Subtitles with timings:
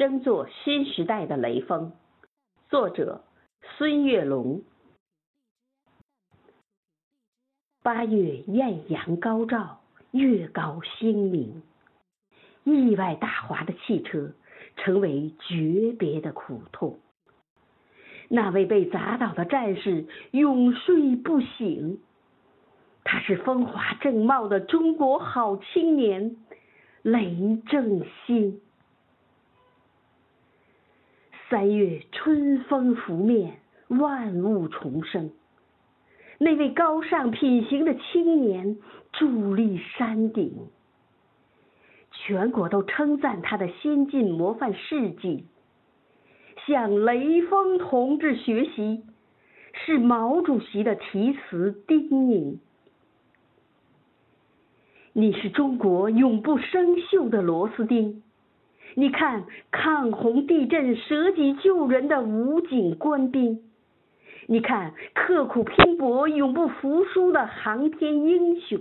[0.00, 1.92] 争做新时代的雷锋。
[2.70, 3.22] 作者：
[3.76, 4.62] 孙月龙。
[7.82, 9.82] 八月艳阳高照，
[10.12, 11.62] 月高星明，
[12.64, 14.32] 意外打滑的汽车
[14.76, 16.98] 成为诀别的苦痛。
[18.28, 22.00] 那位被砸倒的战士永睡不醒，
[23.04, 26.38] 他是风华正茂的中国好青年
[27.02, 28.62] 雷正兴。
[31.50, 33.58] 三月春风拂面，
[33.88, 35.32] 万物重生。
[36.38, 38.78] 那位高尚品行的青年
[39.12, 40.68] 伫立山顶，
[42.12, 45.44] 全国都称赞他的先进模范事迹。
[46.68, 49.02] 向雷锋同志学习，
[49.72, 52.58] 是毛主席的题词叮咛。
[55.14, 58.22] 你是中国永不生锈的螺丝钉。
[58.94, 63.60] 你看，抗洪、地震、舍己救人的武警官兵；
[64.46, 68.80] 你看，刻苦拼搏、永不服输的航天英雄。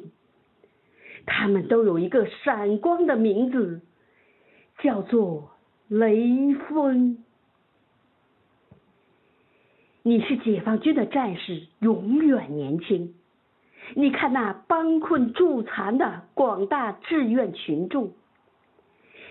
[1.26, 3.82] 他们都有一个闪光的名字，
[4.80, 5.52] 叫做
[5.88, 7.24] 雷锋。
[10.02, 13.14] 你是解放军的战士，永远年轻。
[13.96, 18.14] 你看那帮困助残的广大志愿群众。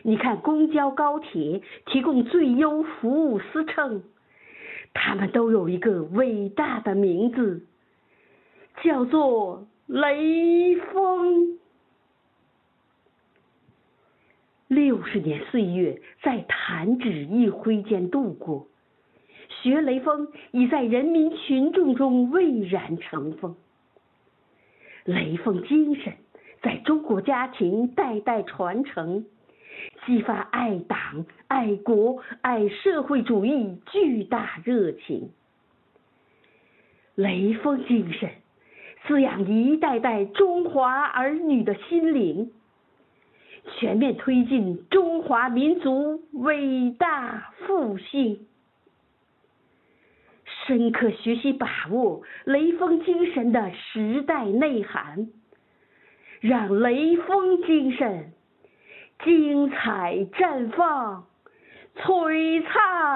[0.03, 4.03] 你看，公交、高铁提供最优服务司乘，
[4.95, 7.67] 他们都有一个伟大的名字，
[8.83, 11.59] 叫做雷锋。
[14.69, 18.67] 六十年岁月在弹指一挥间度过，
[19.49, 23.57] 学雷锋已在人民群众中蔚然成风。
[25.05, 26.13] 雷锋精神
[26.63, 29.25] 在中国家庭代代传承。
[30.07, 35.31] 激发爱党、爱国、爱社会主义巨大热情，
[37.15, 38.31] 雷锋精神
[39.07, 42.51] 滋养一代代中华儿女的心灵，
[43.79, 48.47] 全面推进中华民族伟大复兴。
[50.67, 55.29] 深刻学习把握雷锋精神的时代内涵，
[56.41, 58.33] 让雷锋精神。
[59.25, 61.25] 精彩绽放，
[61.97, 63.08] 璀璨。